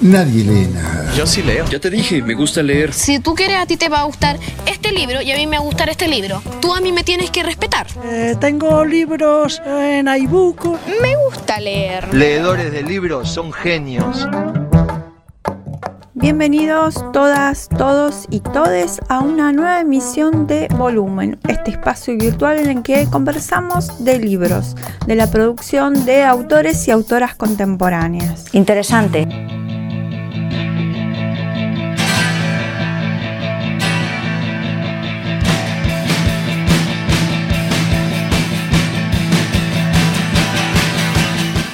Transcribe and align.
nadie 0.00 0.44
lee 0.44 0.68
nada. 0.72 1.12
Yo 1.14 1.26
sí 1.26 1.42
leo. 1.42 1.66
Ya 1.66 1.78
te 1.78 1.90
dije, 1.90 2.22
me 2.22 2.34
gusta 2.34 2.62
leer. 2.62 2.92
Si 2.92 3.18
tú 3.18 3.34
quieres, 3.34 3.56
a 3.58 3.66
ti 3.66 3.76
te 3.76 3.88
va 3.88 4.00
a 4.00 4.04
gustar 4.04 4.38
este 4.66 4.92
libro 4.92 5.20
y 5.20 5.30
a 5.30 5.36
mí 5.36 5.46
me 5.46 5.56
va 5.56 5.62
a 5.62 5.66
gustar 5.66 5.88
este 5.88 6.08
libro. 6.08 6.42
Tú 6.60 6.74
a 6.74 6.80
mí 6.80 6.92
me 6.92 7.04
tienes 7.04 7.30
que 7.30 7.42
respetar. 7.42 7.86
Eh, 8.04 8.36
tengo 8.40 8.84
libros 8.84 9.60
en 9.66 10.08
iBook. 10.08 10.64
Me 11.02 11.16
gusta 11.24 11.60
leer. 11.60 12.12
Leedores 12.14 12.72
de 12.72 12.82
libros 12.82 13.30
son 13.30 13.52
genios. 13.52 14.26
Bienvenidos 16.20 17.02
todas, 17.12 17.70
todos 17.70 18.26
y 18.28 18.40
todes 18.40 19.00
a 19.08 19.20
una 19.20 19.52
nueva 19.52 19.80
emisión 19.80 20.46
de 20.46 20.68
Volumen, 20.76 21.38
este 21.48 21.70
espacio 21.70 22.14
virtual 22.18 22.58
en 22.58 22.68
el 22.68 22.82
que 22.82 23.06
conversamos 23.06 24.04
de 24.04 24.18
libros, 24.18 24.76
de 25.06 25.14
la 25.14 25.30
producción 25.30 26.04
de 26.04 26.24
autores 26.24 26.86
y 26.88 26.90
autoras 26.90 27.36
contemporáneas. 27.36 28.54
Interesante. 28.54 29.26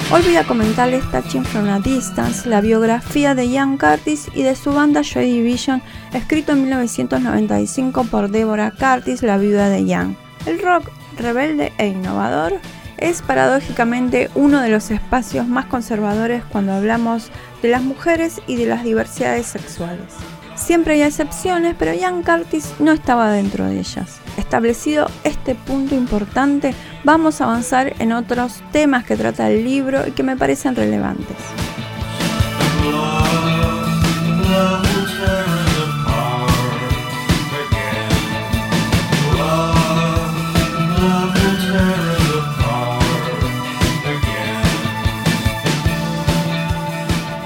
Hoy 0.09 0.21
voy 0.21 0.37
a 0.37 0.47
comentarles 0.47 1.03
Touching 1.11 1.43
from 1.43 1.67
a 1.67 1.79
Distance, 1.81 2.47
la 2.47 2.61
biografía 2.61 3.35
de 3.35 3.45
Ian 3.49 3.77
Curtis 3.77 4.29
y 4.33 4.41
de 4.41 4.55
su 4.55 4.71
banda 4.71 5.01
Joy 5.01 5.29
Division, 5.29 5.81
escrito 6.13 6.53
en 6.53 6.61
1995 6.61 8.05
por 8.05 8.29
Deborah 8.29 8.71
Curtis, 8.71 9.21
la 9.21 9.37
viuda 9.37 9.67
de 9.67 9.83
Ian. 9.83 10.15
El 10.45 10.61
rock 10.61 10.89
rebelde 11.17 11.73
e 11.77 11.87
innovador 11.87 12.53
es 12.97 13.21
paradójicamente 13.21 14.29
uno 14.33 14.61
de 14.61 14.69
los 14.69 14.91
espacios 14.91 15.45
más 15.45 15.65
conservadores 15.65 16.41
cuando 16.45 16.71
hablamos 16.71 17.29
de 17.61 17.67
las 17.67 17.83
mujeres 17.83 18.41
y 18.47 18.55
de 18.55 18.65
las 18.65 18.85
diversidades 18.85 19.47
sexuales. 19.47 20.13
Siempre 20.55 20.93
hay 20.93 21.01
excepciones, 21.01 21.75
pero 21.77 21.93
Ian 21.93 22.23
Curtis 22.23 22.73
no 22.79 22.93
estaba 22.93 23.29
dentro 23.29 23.65
de 23.65 23.79
ellas. 23.79 24.19
Establecido 24.37 25.07
este 25.25 25.53
punto 25.53 25.95
importante, 25.95 26.73
vamos 27.07 27.39
a 27.39 27.45
avanzar 27.45 27.93
en 27.99 28.11
otros 28.11 28.61
temas 28.73 29.05
que 29.05 29.15
trata 29.15 29.49
el 29.49 29.63
libro 29.63 30.05
y 30.05 30.11
que 30.11 30.23
me 30.23 30.35
parecen 30.35 30.75
relevantes. 30.75 31.37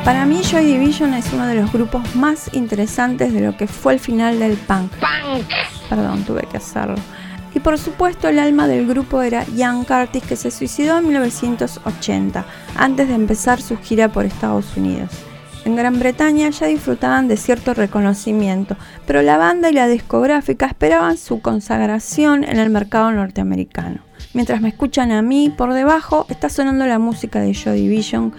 Para 0.04 0.26
mí 0.26 0.42
Joy 0.42 0.66
Division 0.66 1.14
es 1.14 1.32
uno 1.32 1.46
de 1.46 1.54
los 1.54 1.72
grupos 1.72 2.16
más 2.16 2.52
interesantes 2.54 3.32
de 3.32 3.42
lo 3.42 3.56
que 3.56 3.68
fue 3.68 3.94
el 3.94 4.00
final 4.00 4.40
del 4.40 4.58
punk. 4.58 4.92
Perdón, 5.88 6.24
tuve 6.24 6.48
que 6.50 6.58
hacerlo. 6.58 6.96
Y 7.54 7.60
por 7.60 7.78
supuesto 7.78 8.28
el 8.30 8.40
alma 8.40 8.68
del 8.68 8.88
grupo 8.88 9.22
era 9.22 9.46
Ian 9.56 9.84
Curtis 9.84 10.24
que 10.24 10.36
se 10.36 10.52
suicidó 10.52 10.98
en 10.98 11.08
1980, 11.08 12.46
antes 12.76 13.08
de 13.08 13.14
empezar 13.14 13.62
su 13.62 13.78
gira 13.78 14.10
por 14.10 14.26
Estados 14.26 14.78
Unidos. 14.78 15.10
En 15.66 15.76
Gran 15.76 16.00
Bretaña 16.00 16.50
ya 16.50 16.68
disfrutaban 16.68 17.28
de 17.28 17.38
cierto 17.38 17.74
reconocimiento, 17.74 18.78
pero 19.06 19.22
la 19.22 19.38
banda 19.38 19.70
y 19.70 19.74
la 19.74 19.88
discográfica 19.88 20.66
esperaban 20.66 21.18
su 21.18 21.42
consagración 21.42 22.44
en 22.44 22.58
el 22.58 22.70
mercado 22.70 23.12
norteamericano. 23.12 24.00
Mientras 24.34 24.62
me 24.62 24.70
escuchan 24.70 25.12
a 25.12 25.22
mí, 25.22 25.54
por 25.56 25.74
debajo 25.74 26.26
está 26.30 26.50
sonando 26.50 26.88
la 26.88 27.00
música 27.00 27.42
de 27.42 27.54
Joy 27.54 27.82
Division 27.82 28.34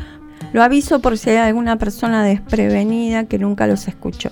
lo 0.53 0.63
aviso 0.63 1.01
por 1.01 1.17
si 1.17 1.31
hay 1.31 1.37
alguna 1.37 1.77
persona 1.79 2.25
desprevenida 2.25 3.25
que 3.25 3.39
nunca 3.39 3.67
los 3.67 3.89
escuchó. 3.89 4.31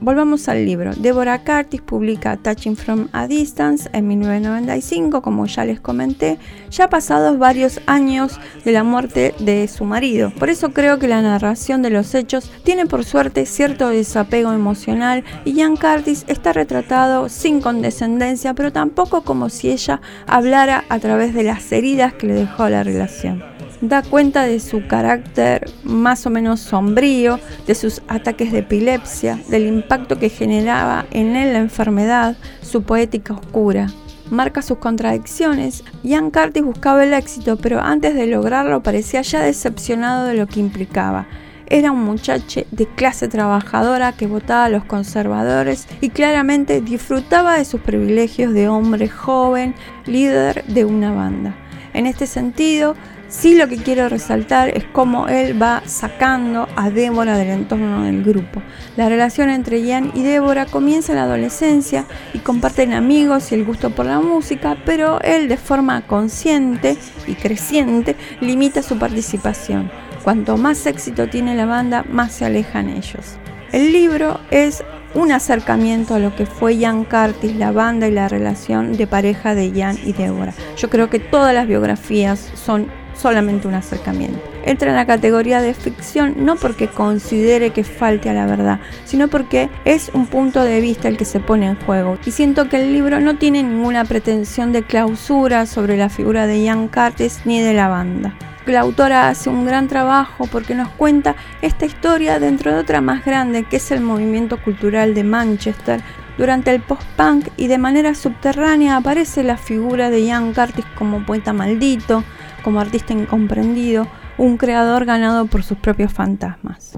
Volvamos 0.00 0.48
al 0.48 0.66
libro. 0.66 0.92
Deborah 0.94 1.42
Curtis 1.42 1.80
publica 1.80 2.36
Touching 2.36 2.76
from 2.76 3.08
a 3.12 3.26
Distance 3.26 3.88
en 3.92 4.06
1995, 4.06 5.22
como 5.22 5.46
ya 5.46 5.64
les 5.64 5.80
comenté, 5.80 6.38
ya 6.70 6.88
pasados 6.88 7.38
varios 7.38 7.80
años 7.86 8.38
de 8.64 8.72
la 8.72 8.84
muerte 8.84 9.34
de 9.38 9.66
su 9.68 9.84
marido. 9.84 10.30
Por 10.38 10.50
eso 10.50 10.70
creo 10.70 10.98
que 10.98 11.08
la 11.08 11.22
narración 11.22 11.80
de 11.80 11.90
los 11.90 12.14
hechos 12.14 12.50
tiene 12.62 12.84
por 12.84 13.04
suerte 13.04 13.46
cierto 13.46 13.88
desapego 13.88 14.52
emocional 14.52 15.24
y 15.46 15.58
Jan 15.58 15.76
Curtis 15.76 16.24
está 16.28 16.52
retratado 16.52 17.30
sin 17.30 17.62
condescendencia, 17.62 18.52
pero 18.52 18.72
tampoco 18.72 19.22
como 19.22 19.48
si 19.48 19.70
ella 19.70 20.02
hablara 20.26 20.84
a 20.90 20.98
través 20.98 21.32
de 21.32 21.44
las 21.44 21.72
heridas 21.72 22.12
que 22.12 22.26
le 22.26 22.34
dejó 22.34 22.68
la 22.68 22.82
relación 22.82 23.56
da 23.80 24.02
cuenta 24.02 24.42
de 24.44 24.60
su 24.60 24.86
carácter 24.86 25.70
más 25.84 26.26
o 26.26 26.30
menos 26.30 26.60
sombrío, 26.60 27.38
de 27.66 27.74
sus 27.74 28.02
ataques 28.08 28.52
de 28.52 28.58
epilepsia, 28.58 29.38
del 29.48 29.66
impacto 29.66 30.18
que 30.18 30.28
generaba 30.28 31.06
en 31.10 31.36
él 31.36 31.52
la 31.52 31.58
enfermedad, 31.58 32.36
su 32.62 32.82
poética 32.82 33.34
oscura. 33.34 33.88
Marca 34.30 34.60
sus 34.60 34.78
contradicciones. 34.78 35.84
Ian 36.02 36.30
Curtis 36.30 36.64
buscaba 36.64 37.04
el 37.04 37.12
éxito, 37.12 37.56
pero 37.56 37.80
antes 37.80 38.14
de 38.14 38.26
lograrlo 38.26 38.82
parecía 38.82 39.22
ya 39.22 39.40
decepcionado 39.40 40.26
de 40.26 40.34
lo 40.34 40.46
que 40.48 40.60
implicaba. 40.60 41.26
Era 41.68 41.90
un 41.90 42.04
muchacho 42.04 42.62
de 42.70 42.86
clase 42.86 43.26
trabajadora 43.28 44.12
que 44.12 44.26
votaba 44.26 44.66
a 44.66 44.68
los 44.68 44.84
conservadores 44.84 45.88
y 46.00 46.10
claramente 46.10 46.80
disfrutaba 46.80 47.58
de 47.58 47.64
sus 47.64 47.80
privilegios 47.80 48.52
de 48.52 48.68
hombre 48.68 49.08
joven, 49.08 49.74
líder 50.06 50.64
de 50.66 50.84
una 50.84 51.12
banda. 51.12 51.56
En 51.92 52.06
este 52.06 52.26
sentido, 52.26 52.94
Sí 53.28 53.56
lo 53.56 53.66
que 53.66 53.76
quiero 53.76 54.08
resaltar 54.08 54.68
es 54.68 54.84
cómo 54.84 55.26
él 55.26 55.60
va 55.60 55.82
sacando 55.84 56.68
a 56.76 56.90
Débora 56.90 57.36
del 57.36 57.48
entorno 57.48 58.04
del 58.04 58.22
grupo. 58.22 58.62
La 58.96 59.08
relación 59.08 59.50
entre 59.50 59.82
Ian 59.82 60.12
y 60.14 60.22
Débora 60.22 60.64
comienza 60.66 61.12
en 61.12 61.18
la 61.18 61.24
adolescencia 61.24 62.04
y 62.34 62.38
comparten 62.38 62.92
amigos 62.92 63.50
y 63.50 63.56
el 63.56 63.64
gusto 63.64 63.90
por 63.90 64.06
la 64.06 64.20
música, 64.20 64.76
pero 64.84 65.20
él 65.22 65.48
de 65.48 65.56
forma 65.56 66.06
consciente 66.06 66.96
y 67.26 67.34
creciente 67.34 68.14
limita 68.40 68.80
su 68.80 68.96
participación. 68.96 69.90
Cuanto 70.22 70.56
más 70.56 70.86
éxito 70.86 71.28
tiene 71.28 71.56
la 71.56 71.66
banda, 71.66 72.04
más 72.08 72.32
se 72.32 72.44
alejan 72.44 72.88
ellos. 72.88 73.38
El 73.72 73.92
libro 73.92 74.38
es 74.52 74.84
un 75.14 75.32
acercamiento 75.32 76.14
a 76.14 76.18
lo 76.20 76.36
que 76.36 76.46
fue 76.46 76.76
Ian 76.76 77.04
Curtis, 77.04 77.56
la 77.56 77.72
banda 77.72 78.06
y 78.06 78.12
la 78.12 78.28
relación 78.28 78.96
de 78.96 79.08
pareja 79.08 79.56
de 79.56 79.72
Ian 79.72 79.98
y 80.04 80.12
Débora. 80.12 80.54
Yo 80.76 80.90
creo 80.90 81.10
que 81.10 81.18
todas 81.18 81.52
las 81.54 81.66
biografías 81.66 82.52
son 82.54 82.88
solamente 83.18 83.68
un 83.68 83.74
acercamiento. 83.74 84.38
Entra 84.64 84.90
en 84.90 84.96
la 84.96 85.06
categoría 85.06 85.60
de 85.60 85.74
ficción 85.74 86.34
no 86.38 86.56
porque 86.56 86.88
considere 86.88 87.70
que 87.70 87.84
falte 87.84 88.30
a 88.30 88.34
la 88.34 88.46
verdad, 88.46 88.80
sino 89.04 89.28
porque 89.28 89.70
es 89.84 90.10
un 90.12 90.26
punto 90.26 90.62
de 90.62 90.80
vista 90.80 91.08
el 91.08 91.16
que 91.16 91.24
se 91.24 91.40
pone 91.40 91.66
en 91.66 91.76
juego. 91.76 92.18
Y 92.24 92.30
siento 92.30 92.68
que 92.68 92.82
el 92.82 92.92
libro 92.92 93.20
no 93.20 93.36
tiene 93.36 93.62
ninguna 93.62 94.04
pretensión 94.04 94.72
de 94.72 94.82
clausura 94.82 95.66
sobre 95.66 95.96
la 95.96 96.08
figura 96.08 96.46
de 96.46 96.62
Ian 96.62 96.88
Curtis 96.88 97.40
ni 97.44 97.60
de 97.60 97.74
la 97.74 97.88
banda. 97.88 98.34
La 98.66 98.80
autora 98.80 99.28
hace 99.28 99.48
un 99.48 99.64
gran 99.64 99.86
trabajo 99.86 100.48
porque 100.50 100.74
nos 100.74 100.88
cuenta 100.88 101.36
esta 101.62 101.86
historia 101.86 102.40
dentro 102.40 102.72
de 102.72 102.80
otra 102.80 103.00
más 103.00 103.24
grande 103.24 103.62
que 103.62 103.76
es 103.76 103.92
el 103.92 104.00
movimiento 104.00 104.60
cultural 104.60 105.14
de 105.14 105.22
Manchester, 105.22 106.02
durante 106.38 106.70
el 106.70 106.82
post-punk 106.82 107.48
y 107.56 107.66
de 107.66 107.78
manera 107.78 108.14
subterránea 108.14 108.96
aparece 108.96 109.42
la 109.42 109.56
figura 109.56 110.10
de 110.10 110.22
Ian 110.24 110.52
Curtis 110.52 110.84
como 110.94 111.24
poeta 111.24 111.54
maldito, 111.54 112.24
como 112.66 112.80
artista 112.80 113.12
incomprendido, 113.12 114.08
un 114.38 114.56
creador 114.56 115.04
ganado 115.04 115.46
por 115.46 115.62
sus 115.62 115.78
propios 115.78 116.12
fantasmas. 116.12 116.94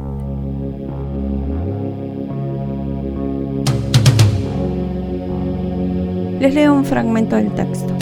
Les 6.41 6.55
leo 6.55 6.73
un 6.73 6.87
fragmento 6.87 7.37
del 7.37 7.55
texto. 7.55 7.95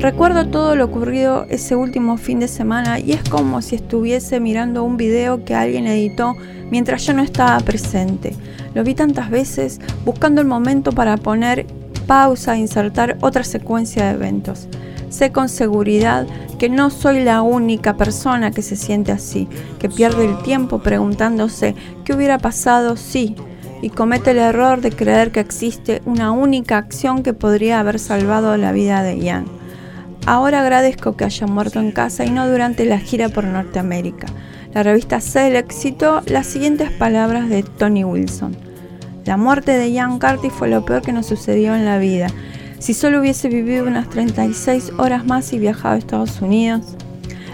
Recuerdo 0.00 0.48
todo 0.48 0.74
lo 0.74 0.86
ocurrido 0.86 1.46
ese 1.48 1.76
último 1.76 2.16
fin 2.16 2.40
de 2.40 2.48
semana 2.48 2.98
y 2.98 3.12
es 3.12 3.22
como 3.28 3.62
si 3.62 3.76
estuviese 3.76 4.40
mirando 4.40 4.82
un 4.82 4.96
video 4.96 5.44
que 5.44 5.54
alguien 5.54 5.86
editó 5.86 6.34
mientras 6.72 7.06
yo 7.06 7.14
no 7.14 7.22
estaba 7.22 7.60
presente. 7.60 8.34
Lo 8.74 8.82
vi 8.82 8.96
tantas 8.96 9.30
veces 9.30 9.80
buscando 10.04 10.40
el 10.40 10.48
momento 10.48 10.90
para 10.90 11.18
poner 11.18 11.66
pausa 12.08 12.56
e 12.56 12.58
insertar 12.58 13.16
otra 13.20 13.44
secuencia 13.44 14.06
de 14.06 14.14
eventos. 14.14 14.68
Sé 15.16 15.32
con 15.32 15.48
seguridad 15.48 16.26
que 16.58 16.68
no 16.68 16.90
soy 16.90 17.24
la 17.24 17.40
única 17.40 17.96
persona 17.96 18.50
que 18.50 18.60
se 18.60 18.76
siente 18.76 19.12
así, 19.12 19.48
que 19.78 19.88
pierde 19.88 20.26
el 20.26 20.42
tiempo 20.42 20.80
preguntándose 20.80 21.74
qué 22.04 22.12
hubiera 22.12 22.36
pasado 22.36 22.98
si 22.98 23.34
y 23.80 23.88
comete 23.88 24.32
el 24.32 24.38
error 24.38 24.82
de 24.82 24.92
creer 24.92 25.32
que 25.32 25.40
existe 25.40 26.02
una 26.04 26.32
única 26.32 26.76
acción 26.76 27.22
que 27.22 27.32
podría 27.32 27.80
haber 27.80 27.98
salvado 27.98 28.54
la 28.58 28.72
vida 28.72 29.02
de 29.02 29.18
Ian. 29.18 29.46
Ahora 30.26 30.60
agradezco 30.60 31.16
que 31.16 31.24
haya 31.24 31.46
muerto 31.46 31.80
en 31.80 31.92
casa 31.92 32.26
y 32.26 32.30
no 32.30 32.46
durante 32.46 32.84
la 32.84 32.98
gira 32.98 33.30
por 33.30 33.44
Norteamérica. 33.44 34.26
La 34.74 34.82
revista 34.82 35.22
Select 35.22 35.72
citó 35.72 36.20
las 36.26 36.46
siguientes 36.46 36.90
palabras 36.90 37.48
de 37.48 37.62
Tony 37.62 38.04
Wilson. 38.04 38.54
La 39.24 39.38
muerte 39.38 39.78
de 39.78 39.90
Ian 39.90 40.18
Curtis 40.18 40.52
fue 40.52 40.68
lo 40.68 40.84
peor 40.84 41.00
que 41.00 41.14
nos 41.14 41.24
sucedió 41.24 41.74
en 41.74 41.86
la 41.86 41.96
vida 41.96 42.26
si 42.78 42.94
solo 42.94 43.20
hubiese 43.20 43.48
vivido 43.48 43.86
unas 43.86 44.08
36 44.10 44.92
horas 44.98 45.26
más 45.26 45.52
y 45.52 45.58
viajado 45.58 45.94
a 45.94 45.98
Estados 45.98 46.40
Unidos. 46.40 46.96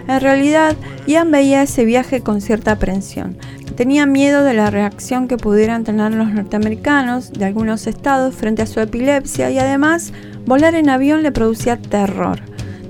En 0.09 0.21
realidad, 0.21 0.77
Ian 1.07 1.31
veía 1.31 1.63
ese 1.63 1.85
viaje 1.85 2.23
con 2.23 2.41
cierta 2.41 2.73
aprensión. 2.73 3.37
Tenía 3.77 4.05
miedo 4.05 4.45
de 4.45 4.55
la 4.55 4.71
reacción 4.71 5.29
que 5.29 5.37
pudieran 5.37 5.85
tener 5.85 6.13
los 6.13 6.33
norteamericanos 6.33 7.33
de 7.33 7.45
algunos 7.45 7.87
estados 7.87 8.35
frente 8.35 8.63
a 8.63 8.67
su 8.67 8.81
epilepsia 8.81 9.51
y 9.51 9.59
además 9.59 10.13
volar 10.45 10.75
en 10.75 10.91
avión 10.91 11.23
le 11.23 11.33
producía 11.33 11.77
terror. 11.77 12.41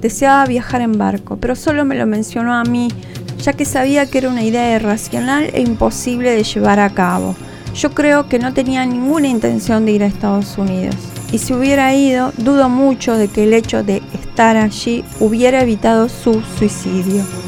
Deseaba 0.00 0.44
viajar 0.46 0.80
en 0.80 0.98
barco, 0.98 1.36
pero 1.36 1.54
solo 1.54 1.84
me 1.84 1.94
lo 1.94 2.06
mencionó 2.06 2.54
a 2.54 2.64
mí, 2.64 2.88
ya 3.38 3.52
que 3.52 3.64
sabía 3.64 4.06
que 4.06 4.18
era 4.18 4.30
una 4.30 4.42
idea 4.42 4.74
irracional 4.74 5.50
e 5.52 5.60
imposible 5.60 6.32
de 6.32 6.42
llevar 6.42 6.80
a 6.80 6.90
cabo. 6.90 7.36
Yo 7.74 7.90
creo 7.90 8.28
que 8.28 8.38
no 8.38 8.52
tenía 8.52 8.84
ninguna 8.84 9.28
intención 9.28 9.84
de 9.84 9.92
ir 9.92 10.02
a 10.02 10.06
Estados 10.06 10.58
Unidos. 10.58 10.96
Y 11.32 11.38
si 11.38 11.54
hubiera 11.54 11.94
ido, 11.94 12.32
dudo 12.36 12.68
mucho 12.68 13.16
de 13.16 13.28
que 13.28 13.44
el 13.44 13.54
hecho 13.54 13.82
de 13.82 14.02
estar 14.12 14.56
allí 14.56 15.04
hubiera 15.18 15.62
evitado 15.62 16.08
su 16.10 16.42
suicidio. 16.58 17.41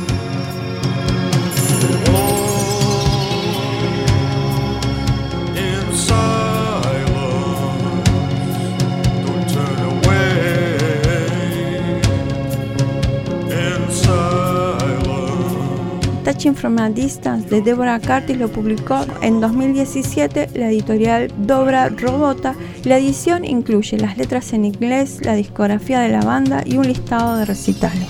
Touching 16.35 16.57
from 16.57 16.79
a 16.81 16.91
Distance 16.91 17.49
de 17.49 17.63
Deborah 17.63 18.01
Curtis 18.01 18.37
lo 18.37 18.49
publicó 18.49 19.07
en 19.23 19.41
2017 19.41 20.49
la 20.55 20.69
editorial 20.69 21.31
Dobra 21.39 21.91
Robota. 21.91 22.57
La 22.83 22.99
edición 22.99 23.45
incluye 23.45 23.97
las 23.99 24.19
letras 24.19 24.53
en 24.53 24.65
inglés, 24.65 25.21
la 25.23 25.35
discografía 25.35 26.01
de 26.01 26.09
la 26.09 26.23
banda 26.23 26.65
y 26.67 26.77
un 26.77 26.89
listado 26.89 27.37
de 27.37 27.45
recitales. 27.45 28.09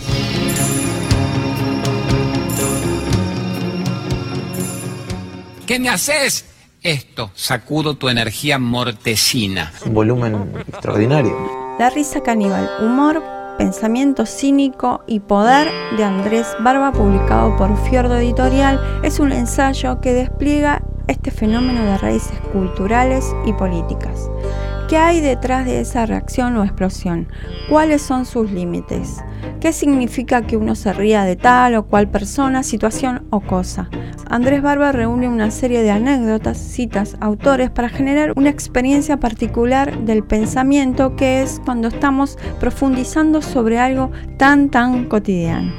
¿Qué 5.67 5.79
me 5.79 5.91
haces? 5.91 6.47
Esto, 6.83 7.31
sacudo 7.35 7.97
tu 7.97 8.09
energía 8.09 8.59
mortecina. 8.59 9.71
Un 9.85 9.93
volumen 9.93 10.51
extraordinario. 10.67 11.77
La 11.79 11.91
risa 11.91 12.23
caníbal, 12.23 12.71
humor, 12.81 13.23
Pensamiento 13.59 14.27
cínico 14.27 15.05
y 15.07 15.21
poder 15.21 15.69
de 15.97 16.03
Andrés 16.03 16.57
Barba, 16.61 16.91
publicado 16.91 17.57
por 17.57 17.77
Fiordo 17.89 18.17
Editorial, 18.17 18.81
es 19.05 19.21
un 19.21 19.31
ensayo 19.31 20.01
que 20.01 20.13
despliega 20.13 20.83
este 21.07 21.31
fenómeno 21.31 21.85
de 21.85 21.99
raíces 21.99 22.39
culturales 22.53 23.25
y 23.47 23.53
políticas. 23.53 24.29
¿Qué 24.89 24.99
hay 24.99 25.23
detrás 25.23 25.65
de 25.65 25.81
esa 25.81 26.05
reacción 26.05 26.57
o 26.59 26.65
explosión? 26.65 27.27
¿Cuáles 27.71 28.03
son 28.03 28.27
sus 28.27 28.51
límites? 28.51 29.25
¿Qué 29.59 29.73
significa 29.73 30.43
que 30.43 30.59
uno 30.59 30.75
se 30.75 30.93
ría 30.93 31.25
de 31.25 31.37
tal 31.37 31.75
o 31.77 31.87
cual 31.87 32.09
persona, 32.09 32.63
situación 32.63 33.27
o 33.31 33.41
cosa? 33.41 33.89
Andrés 34.29 34.61
Barba 34.61 34.93
reúne 34.93 35.27
una 35.27 35.51
serie 35.51 35.83
de 35.83 35.91
anécdotas, 35.91 36.59
citas, 36.59 37.17
autores 37.21 37.71
para 37.71 37.89
generar 37.89 38.35
una 38.37 38.51
experiencia 38.51 39.19
particular 39.19 39.99
del 40.01 40.23
pensamiento 40.23 41.17
que 41.17 41.41
es 41.41 41.63
cuando 41.65 41.89
estamos 41.89 42.37
profundizando 42.61 43.41
sobre 43.41 43.79
algo 43.79 44.11
tan 44.37 44.69
tan 44.69 45.07
cotidiano. 45.07 45.73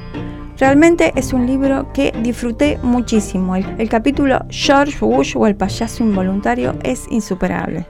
Realmente 0.57 1.11
es 1.15 1.31
un 1.31 1.45
libro 1.45 1.91
que 1.93 2.13
disfruté 2.23 2.79
muchísimo. 2.81 3.55
El, 3.55 3.89
capítulo 3.89 4.39
George 4.49 4.97
Bush 4.99 5.35
o 5.35 5.45
el 5.45 5.55
payaso 5.55 6.03
involuntario 6.03 6.75
es 6.81 7.05
insuperable. 7.11 7.85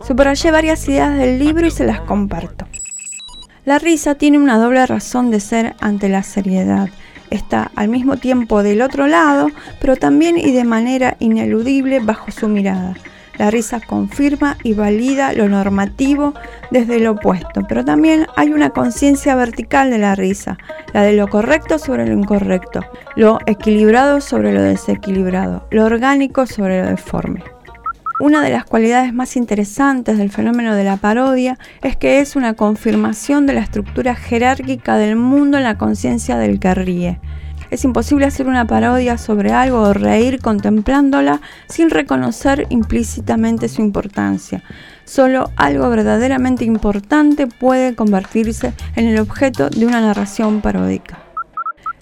Subrayé 0.00 0.50
varias 0.50 0.88
ideas 0.88 1.16
del 1.16 1.38
libro 1.38 1.66
y 1.66 1.70
se 1.70 1.84
las 1.84 2.00
comparto. 2.00 2.66
La 3.64 3.78
risa 3.78 4.14
tiene 4.14 4.38
una 4.38 4.58
doble 4.58 4.84
razón 4.86 5.30
de 5.30 5.40
ser 5.40 5.74
ante 5.80 6.08
la 6.08 6.22
seriedad 6.22 6.88
está 7.34 7.70
al 7.74 7.88
mismo 7.88 8.16
tiempo 8.16 8.62
del 8.62 8.80
otro 8.80 9.06
lado, 9.06 9.48
pero 9.80 9.96
también 9.96 10.38
y 10.38 10.52
de 10.52 10.64
manera 10.64 11.16
ineludible 11.18 12.00
bajo 12.00 12.30
su 12.30 12.48
mirada. 12.48 12.94
La 13.36 13.50
risa 13.50 13.80
confirma 13.80 14.56
y 14.62 14.74
valida 14.74 15.32
lo 15.32 15.48
normativo 15.48 16.34
desde 16.70 17.00
lo 17.00 17.12
opuesto, 17.12 17.62
pero 17.68 17.84
también 17.84 18.28
hay 18.36 18.52
una 18.52 18.70
conciencia 18.70 19.34
vertical 19.34 19.90
de 19.90 19.98
la 19.98 20.14
risa, 20.14 20.56
la 20.92 21.02
de 21.02 21.14
lo 21.14 21.26
correcto 21.26 21.80
sobre 21.80 22.06
lo 22.06 22.12
incorrecto, 22.12 22.82
lo 23.16 23.40
equilibrado 23.46 24.20
sobre 24.20 24.52
lo 24.52 24.62
desequilibrado, 24.62 25.66
lo 25.70 25.84
orgánico 25.84 26.46
sobre 26.46 26.82
lo 26.82 26.90
deforme. 26.90 27.42
Una 28.20 28.42
de 28.42 28.50
las 28.50 28.64
cualidades 28.64 29.12
más 29.12 29.36
interesantes 29.36 30.18
del 30.18 30.30
fenómeno 30.30 30.76
de 30.76 30.84
la 30.84 30.98
parodia 30.98 31.58
es 31.82 31.96
que 31.96 32.20
es 32.20 32.36
una 32.36 32.54
confirmación 32.54 33.44
de 33.44 33.54
la 33.54 33.60
estructura 33.60 34.14
jerárquica 34.14 34.96
del 34.96 35.16
mundo 35.16 35.56
en 35.56 35.64
la 35.64 35.78
conciencia 35.78 36.36
del 36.36 36.60
que 36.60 36.74
ríe. 36.74 37.20
Es 37.72 37.82
imposible 37.82 38.26
hacer 38.26 38.46
una 38.46 38.68
parodia 38.68 39.18
sobre 39.18 39.50
algo 39.50 39.80
o 39.80 39.92
reír 39.92 40.40
contemplándola 40.40 41.40
sin 41.68 41.90
reconocer 41.90 42.66
implícitamente 42.68 43.68
su 43.68 43.82
importancia. 43.82 44.62
Solo 45.04 45.50
algo 45.56 45.90
verdaderamente 45.90 46.64
importante 46.64 47.48
puede 47.48 47.96
convertirse 47.96 48.74
en 48.94 49.08
el 49.08 49.18
objeto 49.18 49.70
de 49.70 49.86
una 49.86 50.00
narración 50.00 50.60
paródica. 50.60 51.18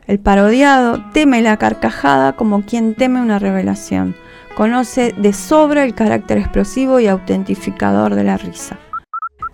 El 0.07 0.19
parodiado 0.19 1.03
teme 1.15 1.41
la 1.41 1.57
carcajada 1.57 2.35
como 2.35 2.67
quien 2.67 2.95
teme 2.95 3.23
una 3.23 3.39
revelación 3.39 4.15
conoce 4.55 5.15
de 5.17 5.33
sobra 5.33 5.85
el 5.85 5.95
carácter 5.95 6.39
explosivo 6.39 7.01
y 7.01 7.07
autentificador 7.07 8.15
de 8.15 8.25
la 8.25 8.37
risa. 8.37 8.79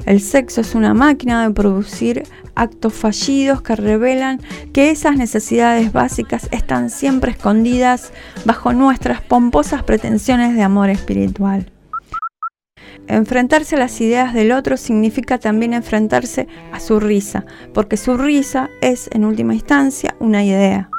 El 0.06 0.20
sexo 0.20 0.60
es 0.60 0.74
una 0.74 0.94
máquina 0.94 1.46
de 1.46 1.54
producir 1.54 2.22
actos 2.54 2.94
fallidos 2.94 3.62
que 3.62 3.76
revelan 3.76 4.40
que 4.72 4.90
esas 4.90 5.16
necesidades 5.16 5.92
básicas 5.92 6.48
están 6.50 6.90
siempre 6.90 7.32
escondidas 7.32 8.12
bajo 8.44 8.72
nuestras 8.72 9.20
pomposas 9.20 9.82
pretensiones 9.82 10.54
de 10.54 10.62
amor 10.62 10.90
espiritual. 10.90 11.70
Enfrentarse 13.06 13.76
a 13.76 13.78
las 13.78 14.00
ideas 14.00 14.34
del 14.34 14.52
otro 14.52 14.76
significa 14.76 15.38
también 15.38 15.72
enfrentarse 15.72 16.46
a 16.72 16.80
su 16.80 17.00
risa, 17.00 17.46
porque 17.72 17.96
su 17.96 18.16
risa 18.16 18.68
es, 18.80 19.08
en 19.12 19.24
última 19.24 19.54
instancia, 19.54 20.14
una 20.20 20.44
idea. 20.44 20.90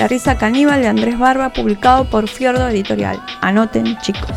La 0.00 0.08
risa 0.08 0.38
caníbal 0.38 0.80
de 0.80 0.88
Andrés 0.88 1.18
Barba, 1.18 1.50
publicado 1.50 2.08
por 2.08 2.26
Fiordo 2.26 2.66
Editorial. 2.66 3.22
Anoten, 3.42 3.98
chicos. 3.98 4.30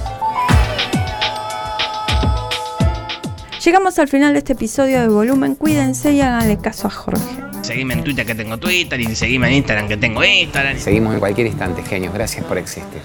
Llegamos 3.63 3.97
al 3.97 4.09
final 4.09 4.33
de 4.33 4.39
este 4.39 4.51
episodio 4.51 4.99
de 4.99 5.07
volumen. 5.07 5.55
Cuídense 5.55 6.11
y 6.11 6.19
háganle 6.19 6.57
caso 6.57 6.87
a 6.87 6.89
Jorge. 6.89 7.23
Seguime 7.61 7.93
en 7.93 8.03
Twitter 8.03 8.25
que 8.25 8.35
tengo 8.35 8.57
Twitter 8.57 8.99
y 8.99 9.15
seguime 9.15 9.47
en 9.47 9.53
Instagram 9.53 9.87
que 9.87 9.95
tengo 9.95 10.21
Instagram. 10.21 10.77
Seguimos 10.77 11.13
en 11.13 11.21
cualquier 11.21 11.47
instante, 11.47 11.81
genios. 11.81 12.13
Gracias 12.13 12.43
por 12.43 12.57
existir. 12.57 12.99